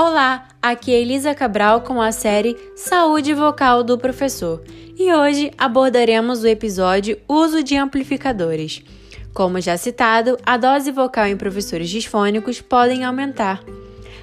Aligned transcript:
Olá, 0.00 0.46
aqui 0.62 0.94
é 0.94 1.00
Elisa 1.00 1.34
Cabral 1.34 1.80
com 1.80 2.00
a 2.00 2.12
série 2.12 2.56
Saúde 2.76 3.34
Vocal 3.34 3.82
do 3.82 3.98
Professor 3.98 4.62
e 4.96 5.12
hoje 5.12 5.50
abordaremos 5.58 6.44
o 6.44 6.46
episódio 6.46 7.18
Uso 7.26 7.64
de 7.64 7.76
Amplificadores. 7.76 8.80
Como 9.34 9.60
já 9.60 9.76
citado, 9.76 10.38
a 10.46 10.56
dose 10.56 10.92
vocal 10.92 11.26
em 11.26 11.36
professores 11.36 11.90
disfônicos 11.90 12.60
podem 12.60 13.02
aumentar. 13.02 13.60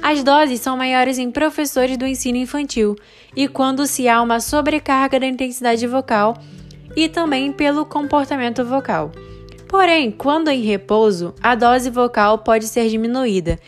As 0.00 0.24
doses 0.24 0.58
são 0.58 0.74
maiores 0.74 1.18
em 1.18 1.30
professores 1.30 1.98
do 1.98 2.06
ensino 2.06 2.38
infantil 2.38 2.96
e 3.36 3.46
quando 3.46 3.86
se 3.86 4.08
há 4.08 4.22
uma 4.22 4.40
sobrecarga 4.40 5.20
da 5.20 5.26
intensidade 5.26 5.86
vocal 5.86 6.38
e 6.96 7.10
também 7.10 7.52
pelo 7.52 7.84
comportamento 7.84 8.64
vocal. 8.64 9.12
Porém, 9.68 10.10
quando 10.10 10.48
em 10.48 10.62
repouso, 10.62 11.34
a 11.42 11.54
dose 11.54 11.90
vocal 11.90 12.38
pode 12.38 12.66
ser 12.66 12.88
diminuída 12.88 13.58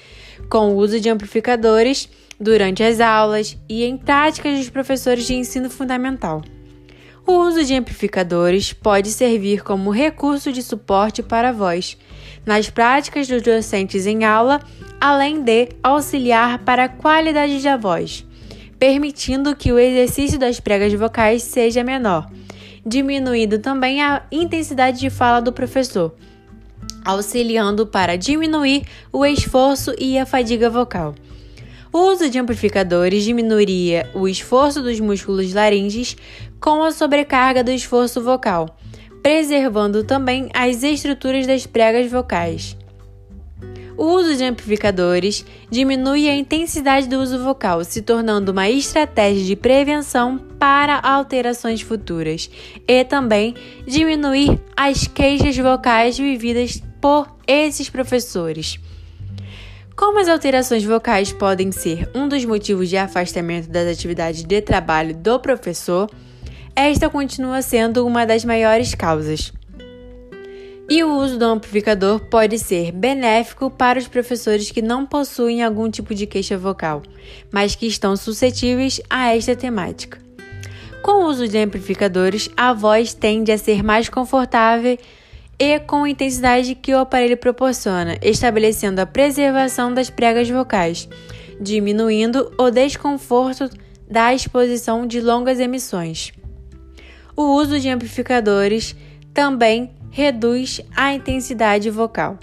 com 0.51 0.73
o 0.73 0.77
uso 0.77 1.01
de 1.01 1.09
amplificadores 1.09 2.09
durante 2.39 2.83
as 2.83 3.01
aulas 3.01 3.57
e 3.69 3.85
em 3.85 3.97
táticas 3.97 4.59
dos 4.59 4.69
professores 4.69 5.25
de 5.25 5.35
ensino 5.35 5.71
fundamental. 5.71 6.43
O 7.27 7.33
uso 7.33 7.65
de 7.65 7.75
amplificadores 7.75 8.73
pode 8.73 9.11
servir 9.11 9.63
como 9.63 9.91
recurso 9.91 10.51
de 10.53 10.63
suporte 10.63 11.23
para 11.23 11.51
a 11.51 11.53
voz 11.53 11.97
nas 12.45 12.69
práticas 12.69 13.29
dos 13.29 13.43
docentes 13.43 14.07
em 14.07 14.25
aula, 14.25 14.61
além 15.01 15.43
de 15.43 15.69
auxiliar 15.83 16.59
para 16.65 16.85
a 16.85 16.89
qualidade 16.89 17.63
da 17.63 17.77
voz, 17.77 18.27
permitindo 18.79 19.55
que 19.55 19.71
o 19.71 19.79
exercício 19.79 20.39
das 20.39 20.59
pregas 20.59 20.93
vocais 20.95 21.43
seja 21.43 21.85
menor, 21.85 22.29
diminuindo 22.85 23.59
também 23.59 24.03
a 24.03 24.27
intensidade 24.33 24.99
de 24.99 25.11
fala 25.11 25.41
do 25.41 25.53
professor 25.53 26.17
auxiliando 27.05 27.87
para 27.87 28.17
diminuir 28.17 28.83
o 29.13 29.25
esforço 29.25 29.95
e 29.99 30.19
a 30.19 30.27
fadiga 30.27 30.69
vocal. 30.69 31.15
O 31.93 31.99
uso 32.13 32.31
de 32.31 32.39
amplificadores 32.39 33.25
diminuiria 33.25 34.09
o 34.15 34.29
esforço 34.29 34.81
dos 34.81 35.01
músculos 35.01 35.53
laríngeos 35.53 36.17
com 36.61 36.85
a 36.85 36.93
sobrecarga 36.93 37.65
do 37.65 37.73
esforço 37.73 38.23
vocal, 38.23 38.79
preservando 39.23 40.05
também 40.05 40.49
as 40.55 40.85
estruturas 40.85 41.47
das 41.49 41.67
pregas 41.67 42.09
vocais. 42.09 42.77
O 44.01 44.05
uso 44.15 44.35
de 44.35 44.45
amplificadores 44.45 45.45
diminui 45.71 46.27
a 46.27 46.35
intensidade 46.35 47.07
do 47.07 47.19
uso 47.19 47.43
vocal, 47.43 47.85
se 47.85 48.01
tornando 48.01 48.51
uma 48.51 48.71
estratégia 48.71 49.45
de 49.45 49.55
prevenção 49.55 50.39
para 50.59 50.99
alterações 51.01 51.83
futuras 51.83 52.49
e 52.89 53.05
também 53.05 53.55
diminuir 53.87 54.59
as 54.75 55.07
queixas 55.07 55.55
vocais 55.59 56.17
vividas 56.17 56.81
por 57.01 57.29
esses 57.47 57.89
professores. 57.89 58.79
Como 59.97 60.19
as 60.19 60.29
alterações 60.29 60.85
vocais 60.85 61.33
podem 61.33 61.71
ser 61.71 62.11
um 62.15 62.27
dos 62.27 62.45
motivos 62.45 62.89
de 62.89 62.97
afastamento 62.97 63.69
das 63.69 63.87
atividades 63.87 64.43
de 64.43 64.63
trabalho 64.63 65.15
do 65.15 65.39
professor, 65.39 66.11
esta 66.75 67.11
continua 67.11 67.61
sendo 67.61 68.07
uma 68.07 68.25
das 68.25 68.45
maiores 68.45 68.95
causas. 68.95 69.53
E 70.89 71.05
o 71.05 71.19
uso 71.19 71.39
do 71.39 71.45
amplificador 71.45 72.19
pode 72.19 72.59
ser 72.59 72.91
benéfico 72.91 73.71
para 73.71 73.99
os 73.99 74.09
professores 74.09 74.71
que 74.71 74.83
não 74.83 75.07
possuem 75.07 75.63
algum 75.63 75.89
tipo 75.89 76.15
de 76.15 76.27
queixa 76.27 76.59
vocal, 76.59 77.03
mas 77.53 77.77
que 77.77 77.87
estão 77.87 78.17
suscetíveis 78.17 79.01
a 79.09 79.37
esta 79.37 79.55
temática. 79.55 80.19
Com 81.03 81.23
o 81.23 81.27
uso 81.27 81.47
de 81.47 81.59
amplificadores, 81.59 82.49
a 82.57 82.73
voz 82.73 83.15
tende 83.15 83.53
a 83.53 83.59
ser 83.59 83.83
mais 83.83 84.09
confortável 84.09 84.99
e 85.61 85.79
com 85.79 86.05
a 86.05 86.09
intensidade 86.09 86.75
que 86.75 86.95
o 86.95 86.99
aparelho 86.99 87.37
proporciona, 87.37 88.17
estabelecendo 88.23 89.03
a 89.03 89.07
preservação 89.07 89.93
das 89.93 90.09
pregas 90.09 90.49
vocais, 90.49 91.07
diminuindo 91.61 92.51
o 92.57 92.71
desconforto 92.71 93.69
da 94.11 94.33
exposição 94.33 95.07
de 95.07 95.21
longas 95.21 95.61
emissões. 95.61 96.33
O 97.37 97.43
uso 97.57 97.79
de 97.79 97.91
amplificadores 97.91 98.97
também 99.35 99.91
reduz 100.11 100.81
a 100.97 101.13
intensidade 101.13 101.91
vocal. 101.91 102.39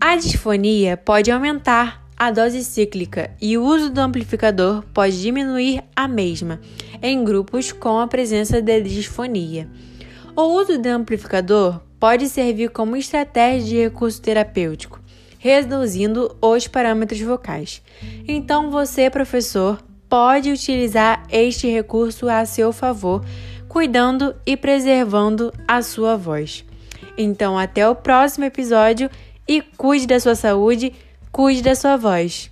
A 0.00 0.16
disfonia 0.16 0.96
pode 0.96 1.30
aumentar 1.30 2.02
a 2.16 2.30
dose 2.30 2.64
cíclica 2.64 3.30
e 3.40 3.58
o 3.58 3.64
uso 3.64 3.90
do 3.90 4.00
amplificador 4.00 4.82
pode 4.94 5.20
diminuir 5.20 5.82
a 5.94 6.08
mesma 6.08 6.60
em 7.02 7.22
grupos 7.22 7.72
com 7.72 7.98
a 7.98 8.06
presença 8.06 8.62
de 8.62 8.80
disfonia. 8.80 9.68
O 10.34 10.44
uso 10.44 10.78
do 10.78 10.86
amplificador 10.86 11.80
pode 12.00 12.26
servir 12.28 12.70
como 12.70 12.96
estratégia 12.96 13.68
de 13.68 13.82
recurso 13.82 14.20
terapêutico, 14.22 14.98
reduzindo 15.38 16.34
os 16.40 16.66
parâmetros 16.66 17.20
vocais. 17.20 17.82
Então, 18.26 18.70
você, 18.70 19.10
professor, 19.10 19.82
pode 20.08 20.50
utilizar 20.50 21.22
este 21.30 21.68
recurso 21.68 22.28
a 22.28 22.46
seu 22.46 22.72
favor, 22.72 23.22
cuidando 23.68 24.34
e 24.46 24.56
preservando 24.56 25.52
a 25.68 25.82
sua 25.82 26.16
voz. 26.16 26.64
Então, 27.16 27.58
até 27.58 27.86
o 27.86 27.94
próximo 27.94 28.46
episódio 28.46 29.10
e 29.46 29.60
cuide 29.60 30.06
da 30.06 30.18
sua 30.18 30.34
saúde, 30.34 30.94
cuide 31.30 31.62
da 31.62 31.74
sua 31.74 31.96
voz. 31.96 32.51